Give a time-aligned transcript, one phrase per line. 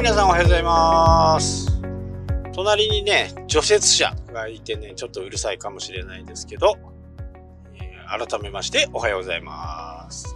[0.00, 1.78] 皆さんおはようございます。
[2.54, 6.78] 隣にね、除雪車がいてね、ちょっとうるさいかもしれないですけど、
[7.74, 10.34] えー、改めましておはようございます。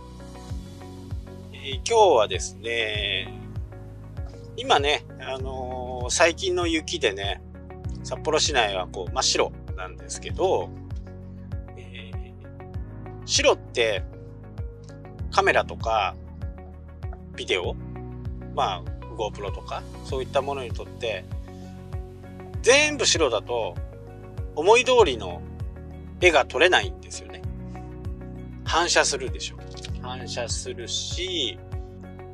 [1.54, 3.32] えー、今日はですね、
[4.58, 7.40] 今ね、あのー、最近の雪でね、
[8.02, 10.68] 札幌市内はこう真っ白なんですけど、
[11.78, 12.10] え
[13.24, 14.04] 白って
[15.30, 16.14] カメラとか
[17.34, 17.74] ビデオ
[18.54, 21.24] まあ GoPro とかそういったものにとって
[22.62, 23.74] 全部白だと
[24.56, 25.42] 思い通りの
[26.20, 27.42] 絵が撮れないんですよね。
[28.64, 29.56] 反射するでしょ。
[30.00, 31.58] 反射するし、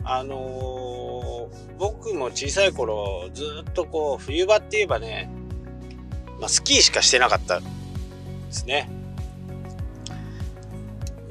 [0.05, 5.31] あのー、僕も小さい頃ずっとこう冬場って言えばね、
[6.39, 7.67] まあ、スキーしかしてなかったで
[8.51, 8.89] すね。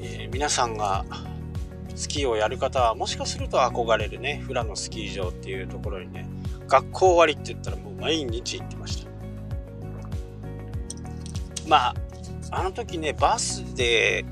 [0.00, 1.04] えー、皆さんが
[2.00, 6.26] スキーをやる方はもしかすると憧れるね、富良野スキー場っていうところにね、
[6.66, 9.10] 学校終わりって言ったらもう毎日行ってました。
[11.68, 11.94] まあ、
[12.52, 14.24] あの時ね、バスで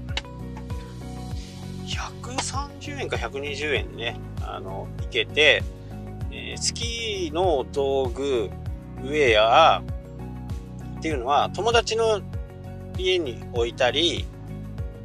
[1.87, 5.63] 130円か120円でね、あの、行けて、
[6.31, 8.51] えー、スキーの道具、
[9.03, 9.83] ウェア
[10.99, 12.23] っていうのは友達の
[12.97, 14.25] 家に置いたり、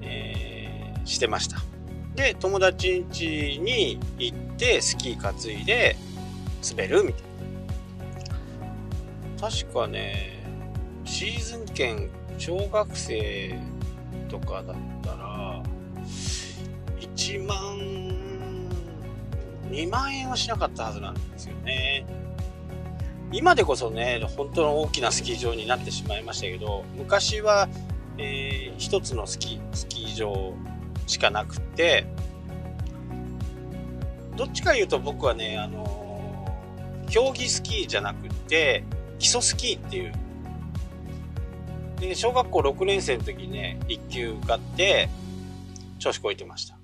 [0.01, 1.72] えー、してました。
[2.15, 5.95] で、友達ん家に行ってスキー担いで
[6.69, 7.23] 滑るみたい
[9.41, 9.49] な。
[9.49, 10.45] 確かね、
[11.03, 13.59] シーズン券小学生
[14.29, 15.63] とかだったら、
[16.99, 17.77] 1万、
[19.69, 22.05] 2万円はしなかったはずなんですよね。
[23.31, 27.67] 今でこそね、本当の大きなスキー場になってしまいましたけど、昔は、
[28.19, 30.53] えー、一つのスキスキー場
[31.07, 32.05] しかなくて、
[34.35, 35.93] どっちか言うと僕はね、あの、
[37.09, 38.83] 競技スキーじゃなくて、
[39.19, 40.13] 基礎スキーっていう。
[41.99, 45.09] で、小学校6年生の時にね、1級受かって、
[45.99, 46.77] 調子こいてました。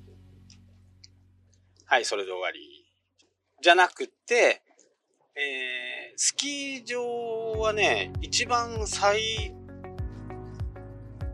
[1.85, 2.85] はい、それで終わり。
[3.61, 4.61] じゃなくて、
[5.35, 9.53] えー、スキー場はね、一番最、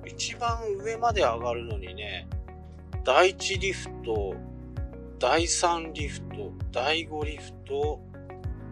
[0.06, 2.28] 一番上まで上がるのにね、
[3.06, 4.34] 第1リフト、
[5.20, 8.02] 第3リフト、第5リフト、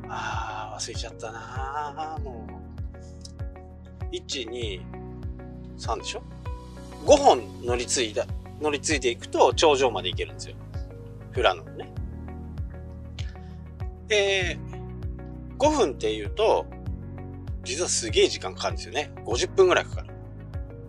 [0.10, 2.48] あー、忘れちゃったなーも
[4.02, 4.06] う。
[4.12, 4.82] 1、2、
[5.78, 6.24] 3でしょ
[7.06, 8.26] ?5 本乗り継いだ、
[8.60, 10.56] 乗り継いでいくと頂上まで行けるんですよ。
[11.30, 11.94] フラノね。
[14.08, 14.58] で、
[15.60, 16.66] 5分っていうと、
[17.64, 19.12] 実はすげえ時間かかるんですよね。
[19.26, 20.08] 50分ぐらいかかる。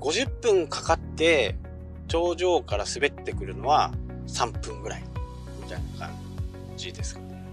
[0.00, 1.56] 50分かかって、
[2.08, 3.92] 頂上から滑ってくるのは
[4.26, 5.04] 3分ぐらい
[5.62, 6.14] みたいな感
[6.76, 7.44] じですかね。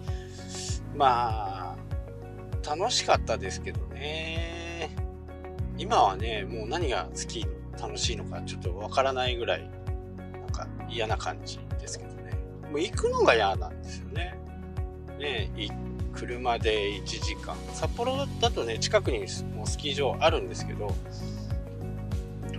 [0.95, 1.77] まあ、
[2.67, 4.95] 楽しかったですけどね。
[5.77, 7.45] 今はね、もう何が好き、
[7.81, 9.69] 楽しいのかちょっとわからないぐらい、
[10.33, 12.31] なんか嫌な感じですけどね。
[12.69, 14.37] もう行くのが嫌なんですよね。
[15.17, 15.51] ね、
[16.13, 17.55] 車で1時間。
[17.73, 19.19] 札幌だとね、近くに
[19.55, 20.93] もうスキー場あるんですけど、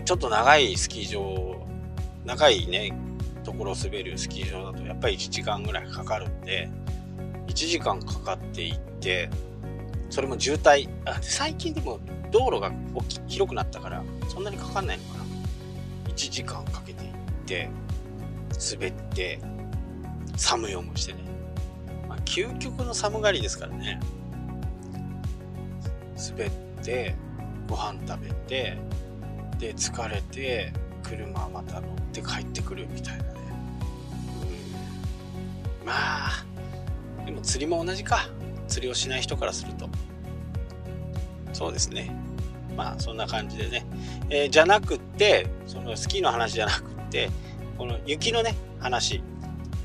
[0.04, 1.66] ちょっと長いスキー場
[2.24, 2.92] 長いね、
[3.44, 6.70] ところ滑るスキー場だとやっぱり1時間ぐらいかかるんで、
[7.48, 9.28] 1時間かかっていって、
[10.10, 11.98] それも渋滞、あ最近でも
[12.30, 12.72] 道路が
[13.26, 15.24] 広くなったから、そんなにかかんないのかな。
[16.08, 17.12] 1時間かけていっ
[17.46, 17.70] て、
[18.72, 19.40] 滑って、
[20.36, 21.18] 寒い思いしてね。
[22.08, 24.00] まあ、究極の寒がりですからね。
[26.30, 26.50] 滑っ
[26.82, 27.14] て、
[27.68, 28.78] ご飯食べて、
[29.58, 30.72] で、疲れて、
[31.16, 33.30] 車また乗って帰ってくるみたいなね。
[35.80, 36.44] うん、まあ、
[37.26, 38.28] でも釣りも同じか。
[38.68, 39.88] 釣りをしない人からすると。
[41.52, 42.10] そうですね。
[42.74, 43.84] まあ、そんな感じでね。
[44.30, 47.28] えー、じゃなくって、そのスキーの話じゃなくって、
[47.76, 49.22] この雪のね、話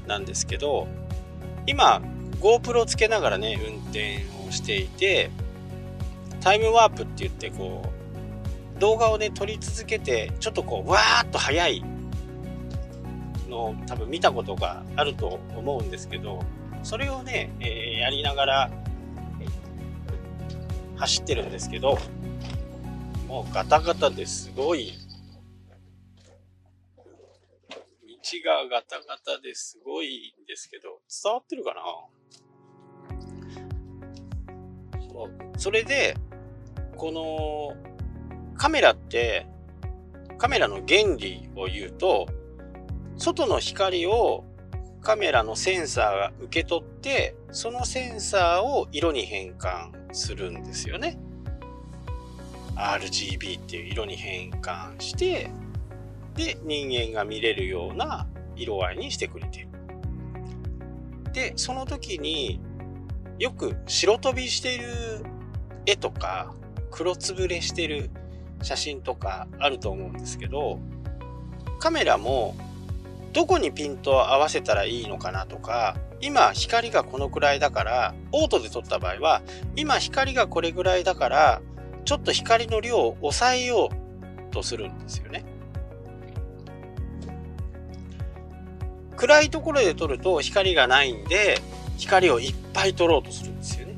[0.08, 0.88] なんですけど、
[1.66, 2.02] 今、
[2.40, 5.30] GoPro をつけながらね、運転をしていて、
[6.40, 7.97] タイムワープって言って、こう、
[8.80, 11.84] 動画をね、撮り続けて、ちょっとこう、わーっと速い
[13.50, 16.40] のを多分見たことがあると思うんですけど、
[16.84, 18.72] それをね、えー、やりながら、
[20.96, 21.98] 走ってるんですけど、
[23.28, 24.94] もうガタガタですごい、
[26.98, 27.04] 道
[28.44, 31.82] がガタガタですごいんですけど、伝わってるかな？
[35.08, 35.32] そう。
[35.58, 36.16] それで、
[36.96, 37.76] この
[38.58, 39.48] カメラって、
[40.38, 42.28] カメラの原理を言うと、
[43.18, 44.44] 外の光を
[45.02, 51.18] カメラのセンサーが受け取って、そのセンサーを色に変換するんですよね。
[52.76, 55.50] RGB っていう色に変換して、
[56.36, 59.68] で、人間が見れるような色合いにしてくれてる。
[61.34, 62.60] で、その時に
[63.40, 64.88] よく白飛びしている
[65.86, 66.54] 絵とか
[66.90, 68.10] 黒つぶれしてる
[68.62, 70.80] 写真とかあると思うんですけど、
[71.80, 72.56] カメラも
[73.34, 79.42] どこにピントを合わせたらいいのかなとか、今光がこのくらいだから、オートで撮った場合は、
[79.76, 81.62] 今光がこれぐらいだから、
[82.06, 85.46] ちょっと光の量を抑えようとするんですよね。
[89.16, 91.62] 暗いところで撮ると光がないんで、
[91.98, 93.96] 光をいっぱい撮ろうとするんですよね。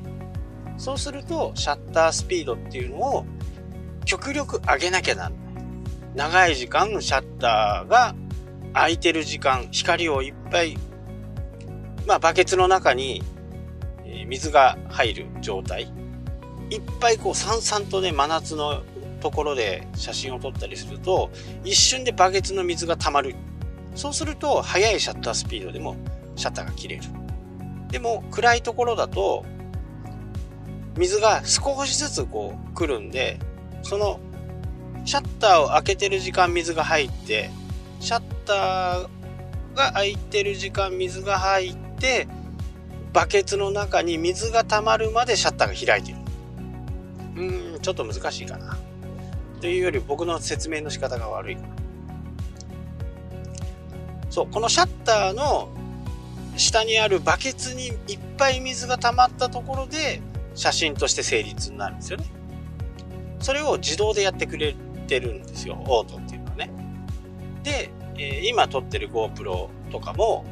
[0.76, 3.26] そうすると、シャッタースピードっていうのを
[4.10, 5.64] 極力上げなきゃなんない。
[6.16, 8.16] 長い時間のシャッターが
[8.72, 10.76] 空いてる時間、光をいっぱい、
[12.08, 13.22] まあバケツの中に
[14.26, 15.92] 水が入る状態。
[16.70, 18.82] いっぱいこうさんさんとね、真夏の
[19.20, 21.30] ところで写真を撮ったりすると、
[21.62, 23.36] 一瞬でバケツの水が溜まる。
[23.94, 25.94] そうすると、速いシャッタースピードでも
[26.34, 27.04] シャッターが切れる。
[27.92, 29.44] でも、暗いところだと、
[30.96, 33.38] 水が少しずつこう来るんで、
[33.82, 34.20] その
[35.04, 37.50] シャッターを開けてる時間水が入って、
[38.00, 39.08] シャッター
[39.74, 42.28] が開いてる時間水が入って、
[43.12, 46.18] バケツの中に水が溜まるまでシャッターが開いてる。
[47.36, 48.78] うん、ちょっと難しいかな。
[49.60, 51.56] というより僕の説明の仕方が悪い。
[54.30, 55.68] そう、このシャッターの
[56.56, 60.20] 下にあるバケツにいっぱい水が溜まったところで
[60.54, 62.26] 写真として成立になるんですよね。
[63.40, 64.74] それを自動でやってくれ
[65.06, 66.70] てるんですよ、オートっていうのはね。
[67.62, 70.44] で、えー、今撮ってる GoPro とかも、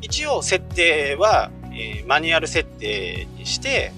[0.00, 3.92] 一応設定は、えー、マニュアル設定にして、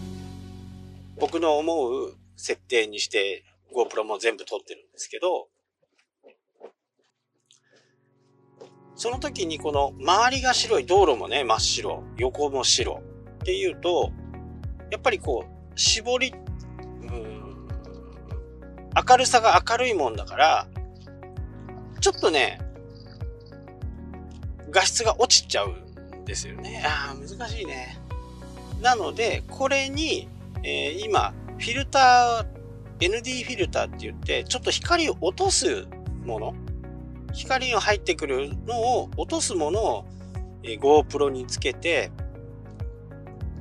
[1.18, 5.48] 僕の思う設定にして GoPro も全部撮ってるんですけど、
[8.94, 13.02] その時にこの周りが白い道路もね、真っ白、横も白
[13.42, 14.12] っていうと、
[14.90, 16.41] やっぱりこう、絞り、うん、
[19.08, 20.66] 明るさが明るいもんだから、
[22.00, 22.60] ちょっとね、
[24.70, 26.82] 画質が落ちちゃうんですよね。
[26.84, 27.98] ああ、難しいね。
[28.80, 30.28] なので、これに、
[30.64, 32.46] えー、今、フィルター、
[32.98, 35.86] ND フィルターって言って、ちょっと光を落とす
[36.24, 36.54] もの
[37.32, 40.04] 光が入ってくるのを落とすものを、
[40.62, 42.10] えー、GoPro につけて、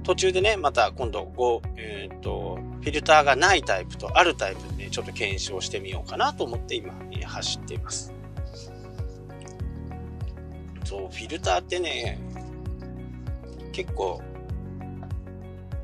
[0.04, 6.94] 途中でね、また今度、Go、えっ、ー、と、フィルターがないタイプとあるタイプでね、ちょっと検証してみようかなと思って今、
[7.26, 8.14] 走っています。
[10.84, 12.20] そう、フィルターってね、
[13.72, 14.22] 結構、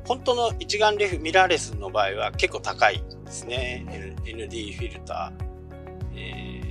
[0.04, 3.84] 本当の一眼レフミラーレスの場合は結構高いですね。
[4.24, 5.44] ND フィルター。
[6.16, 6.68] えー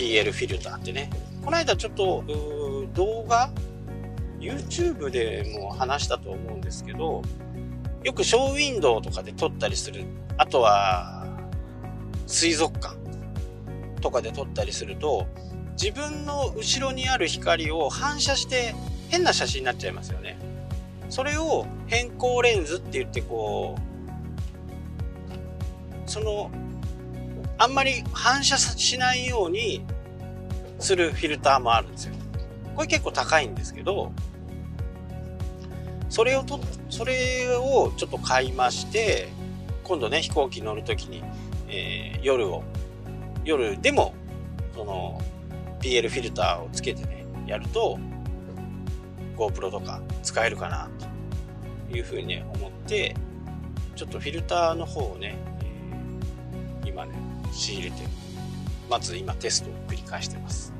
[0.00, 1.10] PL フィルターってね。
[1.44, 2.24] この間ちょっと
[2.94, 3.50] 動画
[4.40, 7.22] YouTube でも話したと思うんですけど、
[8.02, 10.04] よくショーウィンドウとかで撮ったりする。
[10.38, 11.26] あとは、
[12.26, 12.96] 水族館
[14.00, 15.26] とかで撮ったりすると、
[15.80, 18.74] 自分の後ろにある光を反射して
[19.08, 20.38] 変な写真になっちゃいますよね。
[21.08, 26.50] それを変更レンズって言ってこう、その
[27.58, 29.84] あんまり反射しないように
[30.78, 32.14] するフィルターもあるんですよ。
[32.74, 34.12] これ結構高いんですけど、
[36.10, 39.28] それをと、それをちょっと買いまして、
[39.84, 41.22] 今度ね、飛行機乗るときに、
[41.68, 42.62] えー、夜を、
[43.44, 44.14] 夜でも、
[44.74, 45.20] その、
[45.80, 47.98] PL フィルターをつけてね、やると、
[49.38, 50.90] GoPro とか使えるかな、
[51.88, 53.16] というふうに思って、
[53.96, 55.38] ちょっとフィルターの方をね、
[56.82, 57.12] えー、今ね、
[57.52, 58.20] 仕入れて
[58.90, 60.72] まず今テストを繰り返してます。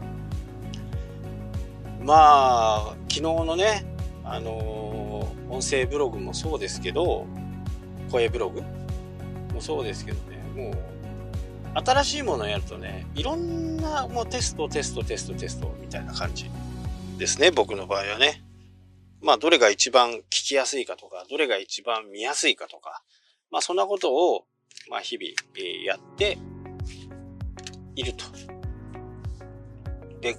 [2.03, 3.85] まあ昨日のね
[4.25, 4.80] あのー、
[5.51, 7.27] 音声ブログもそうですけど
[8.11, 8.63] 声ブログ？
[9.53, 10.39] もそうですけどね。
[10.55, 10.75] もう
[11.85, 16.51] 新しいものをやるとねいろんなもうテストテストテストテストみたいな感じ
[17.19, 18.43] ですね僕の場合はね。
[19.21, 23.03] まあどれが一番聞きやすいかとかどれが一番見やすいかとか。
[23.51, 24.45] まあそんなことを
[24.89, 25.29] まあ日々、
[25.85, 26.39] やって
[27.95, 28.25] いると。
[30.21, 30.37] で、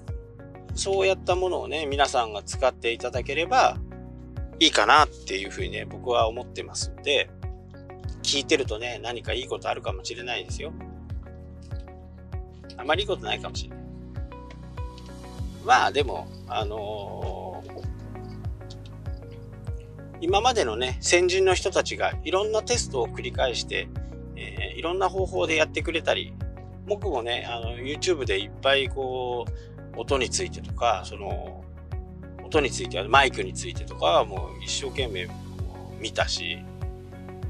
[0.74, 3.78] そうやったものをね、皆さんが使っていただければ
[4.62, 7.32] いいかなっていうふうにね、僕は思ってますんで、
[8.22, 10.72] 聞いてるとね、何かいいことあるかもしれないですよ。
[12.78, 13.80] あまりいいことないかもしれない。
[15.66, 17.86] まあでも、あのー、
[20.22, 23.90] 今までのね、先人の人たちがいろんなテストを繰り返して、
[24.36, 26.36] えー、いろんな方法でやってくれたり、
[26.86, 29.44] 僕もね、あの、YouTube でいっぱいこ
[29.96, 31.64] う、音についてとか、その、
[32.52, 35.30] 音については、マイクについてとかはもう一生懸命
[36.00, 36.60] 見たし、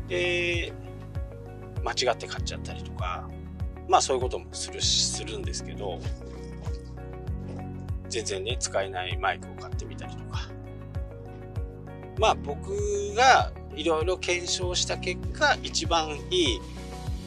[0.08, 0.72] で、
[1.84, 3.28] 間違って買っちゃったりとか、
[3.90, 6.00] まあそういうこともするするんですけど、
[8.10, 10.42] 全然ね、使えないマイクを買ってみたりとか。
[12.20, 12.70] まあ僕
[13.16, 16.60] がいろいろ検証した結果、一番いい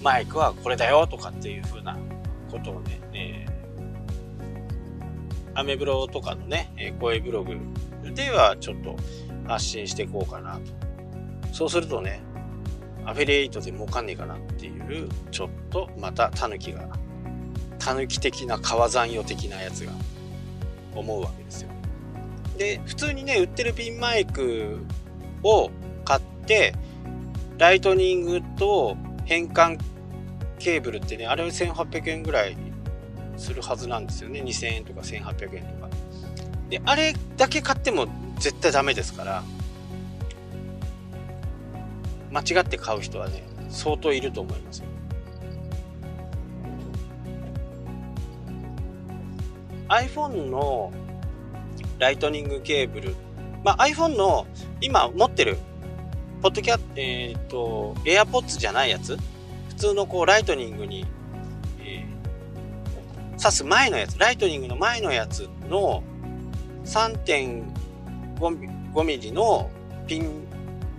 [0.01, 1.99] マイクはこれだよとかっていう風な
[2.53, 3.54] ことをね、えー、
[5.55, 7.57] アメブロとかのね、声ブログ
[8.15, 8.97] ではちょっと
[9.47, 10.61] 発信していこうかなと。
[11.53, 12.21] そうするとね、
[13.07, 16.89] アフィリエイトで儲かんねえかなっていう、ちょっとまたタヌキが、
[17.79, 19.93] タヌキ的な川山用的なやつが
[20.95, 21.71] 思うわけですよ。
[22.59, 24.79] で、普通にね、売ってるピンマイク
[25.43, 25.71] を
[26.05, 26.75] 買って、
[27.59, 29.79] ライトニングと変換
[30.59, 32.57] ケーブルってね、あれは1800円ぐらい
[33.37, 34.43] するはずなんですよね。
[34.43, 35.89] 2000円とか1800円とか。
[36.69, 38.07] で、あれだけ買っても
[38.39, 39.43] 絶対ダメですから、
[42.31, 44.87] 間違って買う人はね、相当いると思いますよ。
[49.89, 50.93] iPhone の
[51.99, 53.15] ライトニングケーブル、
[53.63, 54.47] まあ、iPhone の
[54.81, 55.59] 今持ってる、
[56.43, 59.17] ポッドキャえっ、ー、と、AirPods じゃないやつ
[59.69, 61.07] 普通のこうライトニングに、
[63.45, 66.03] 挿す前のやつ、ライトニングの前のやつの
[66.87, 69.69] 3.5ミリの
[70.07, 70.47] ピン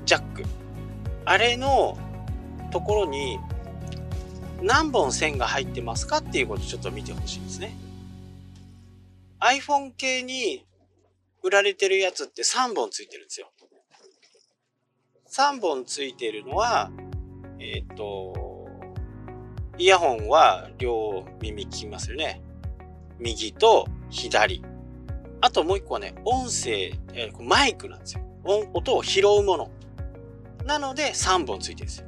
[0.06, 0.44] ジャック。
[1.26, 1.98] あれの
[2.72, 3.40] ところに
[4.62, 7.76] 何本線が入ってますかっていうことをちょっと見てほしいですね。
[9.40, 10.68] iPhone 系に
[11.42, 13.52] 売られてるやつって3本ついてるんですよ。
[15.32, 16.92] 3本ついてるのは、
[17.60, 18.55] えっ、ー、と、
[19.78, 22.42] イヤホンは両耳聞きますよね。
[23.20, 24.64] 右と左。
[25.42, 28.22] あともう一個はね、音声、えー、マイクなんですよ。
[28.44, 29.72] 音音を拾うもの。
[30.66, 32.08] なので3本ついてるんですよ。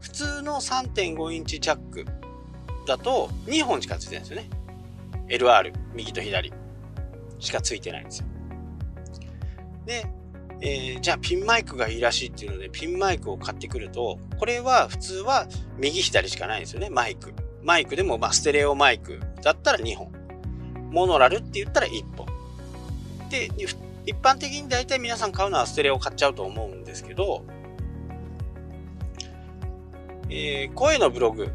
[0.00, 2.04] 普通の3.5インチジャック
[2.86, 4.50] だと2本しかついてないんですよね。
[5.28, 6.52] LR、右と左
[7.38, 8.26] しかついてないんですよ。
[9.86, 10.06] で、
[10.66, 17.34] えー、じゃあピンマイクがいいらしいっていうので、ピンマイクを買ってくると、これは普通は右左しかないんですよね、マイク。
[17.62, 20.10] マイクでも、まあ、ステレオマイクだったら2本。
[20.90, 22.26] モノラルって言ったら1本。
[23.28, 23.50] で、
[24.06, 27.44] 一般的に大体皆さん買うのはステレオ買っちゃうと思うんですけど、
[30.30, 31.52] えー、声のブログ、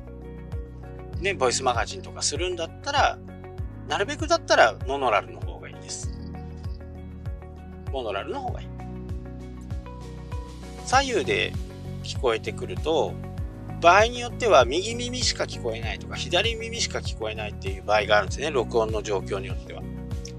[1.20, 3.18] ね、ボイスマガジンとかするんだったら、
[3.88, 6.12] なるべくだったらモノラルの方がいいです。
[7.92, 8.79] モノラルの方がいい。
[10.90, 11.54] 左右で
[12.02, 13.14] 聞こえてくると、
[13.80, 18.50] 場合によっては右耳しか聞こえないとか左耳しか聞こえないっていう場合があるんですね。
[18.50, 19.84] 録音の状況によっては。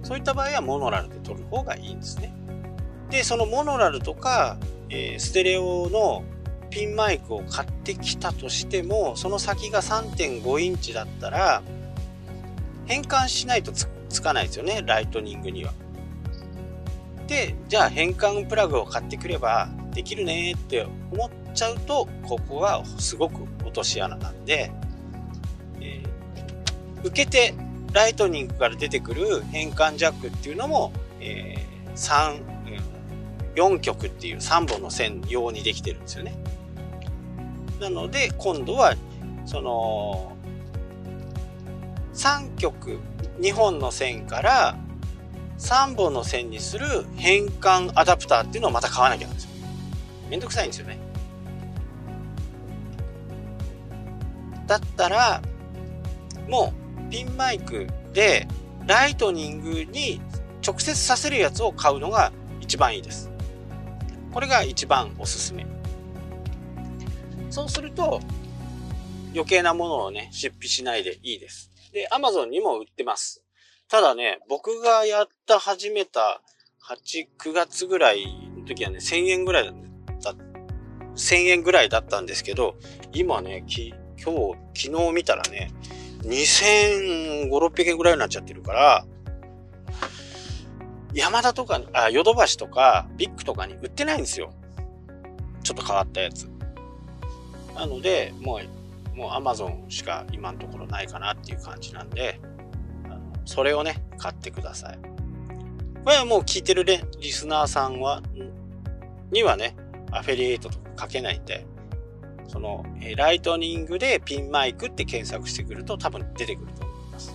[0.02, 2.34] そういった場合はモノラルで撮る方がいいんですね。
[3.10, 6.24] で、そのモノラルとか、えー、ステレオの
[6.68, 11.62] ピンマイクを買ってきたとしても、その先が3.5インチだったら、
[12.86, 13.86] 変換しないとつ
[14.20, 15.72] かないですよね、ライトニングには。
[17.28, 24.70] で、じゃあ変換プラグを買ってくればできるねって思っちゃうと、ここはすごく落とし穴なんで、
[25.80, 27.54] えー、受けて
[27.92, 32.60] ライトニングから出てくる変換ジャックっていうのも、えー、3、
[33.54, 36.34] 4曲っていう3本の線用にできてるんですよね。
[37.80, 38.94] なので、今度は、
[39.46, 40.36] その、
[42.14, 42.98] 3曲、
[43.40, 44.76] 2本の線から
[45.58, 49.49] 3本の線にする変換アダプターっていうのをまた買わなきゃなんですよ。
[50.30, 50.96] めんどくさいんですよね。
[54.68, 55.42] だったら、
[56.48, 56.72] も
[57.08, 58.46] うピンマイクで
[58.86, 60.20] ライトニングに
[60.64, 63.28] 直接させるやつを買うのが一番いいです。
[64.32, 65.66] これが一番おすすめ。
[67.50, 68.20] そうすると
[69.34, 71.72] 余計なものをね、出費しないでいいです。
[71.92, 73.42] で、Amazon にも売ってます。
[73.88, 76.40] ただね、僕がやった始めた
[76.88, 78.24] 8、9月ぐらい
[78.56, 79.89] の時はね、1000円ぐらいだった
[81.20, 82.76] 1000円ぐらいだったんですけど、
[83.12, 85.70] 今ね、き今日、昨日見たらね、
[86.22, 89.06] 2500、600円ぐらいになっちゃってるから、
[91.12, 94.52] 山田とか、あ、ヨドバシとか、ビッグとかに売ってないんですよ。
[95.62, 96.48] ちょっと変わったやつ。
[97.74, 98.60] なので、も
[99.14, 102.40] う、もうアマゾンしか今のところないかなっていう感じなんで、
[103.44, 104.98] それをね、買ってください。
[106.04, 108.22] これはもう聞いてるねリスナーさんは、
[109.30, 109.74] にはね、
[110.12, 111.66] アフェリエイトとか書けないんで、
[112.48, 117.32] その、えライトニングでピンマイクって検索してくると多分出てくると思います。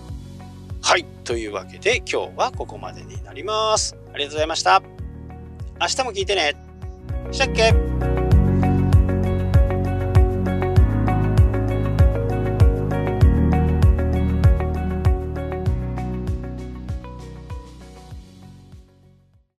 [0.82, 1.04] はい。
[1.24, 3.96] というわけで今日はここまでになります。
[4.12, 4.82] ありがとうございました。
[5.80, 6.54] 明日も聞いてね。
[7.32, 8.15] したっけ？